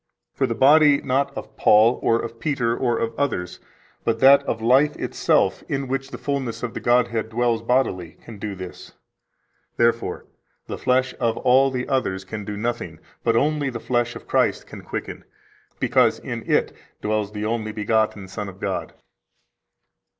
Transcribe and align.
For 0.33 0.47
the 0.47 0.55
body 0.55 0.99
not 0.99 1.31
of 1.37 1.55
Paul 1.57 1.99
or 2.01 2.19
of 2.19 2.39
Peter 2.39 2.75
or 2.75 2.97
of 2.97 3.13
others, 3.19 3.59
but 4.03 4.19
that 4.19 4.41
of 4.47 4.59
Life 4.59 4.95
itself 4.95 5.63
in 5.69 5.87
which 5.87 6.09
the 6.09 6.17
fullness 6.17 6.63
of 6.63 6.73
the 6.73 6.79
Godhead 6.79 7.29
dwells 7.29 7.61
bodily, 7.61 8.13
can 8.19 8.39
do 8.39 8.55
this. 8.55 8.93
Therefore, 9.77 10.25
the 10.65 10.79
flesh 10.79 11.13
of 11.19 11.37
all 11.37 11.69
the 11.69 11.87
others 11.87 12.25
can 12.25 12.43
do 12.43 12.57
nothing, 12.57 12.97
but 13.23 13.35
only 13.35 13.69
the 13.69 13.79
flesh 13.79 14.15
of 14.15 14.25
Christ 14.27 14.65
can 14.65 14.81
quicken, 14.81 15.23
because 15.79 16.17
in 16.17 16.49
it 16.51 16.73
dwells 17.03 17.31
the 17.33 17.45
only 17.45 17.71
begotten 17.71 18.27
Son 18.27 18.49
of 18.49 18.59
God." 18.59 18.95